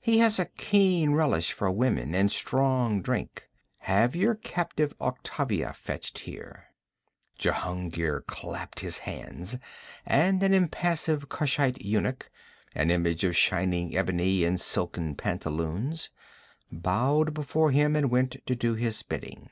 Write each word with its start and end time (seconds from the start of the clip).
He 0.00 0.18
has 0.18 0.38
a 0.38 0.44
keen 0.44 1.14
relish 1.14 1.50
for 1.52 1.68
women 1.68 2.14
and 2.14 2.30
strong 2.30 3.02
drink. 3.02 3.48
Have 3.78 4.14
your 4.14 4.36
captive 4.36 4.94
Octavia 5.00 5.72
fetched 5.72 6.20
here.' 6.20 6.66
Jehungir 7.40 8.20
clapped 8.24 8.78
his 8.78 8.98
hands, 8.98 9.58
and 10.06 10.44
an 10.44 10.54
impassive 10.54 11.28
Kushite 11.28 11.82
eunuch, 11.82 12.30
an 12.76 12.92
image 12.92 13.24
of 13.24 13.36
shining 13.36 13.96
ebony 13.96 14.44
in 14.44 14.58
silken 14.58 15.16
pantaloons, 15.16 16.08
bowed 16.70 17.34
before 17.34 17.72
him 17.72 17.96
and 17.96 18.12
went 18.12 18.36
to 18.46 18.54
do 18.54 18.74
his 18.76 19.02
bidding. 19.02 19.50